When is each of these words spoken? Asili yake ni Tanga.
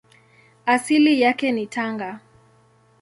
Asili 0.65 1.21
yake 1.21 1.51
ni 1.51 1.67
Tanga. 1.67 2.19